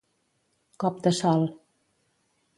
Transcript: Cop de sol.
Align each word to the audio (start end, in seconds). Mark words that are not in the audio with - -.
Cop 0.83 0.97
de 1.09 1.13
sol. 1.19 1.47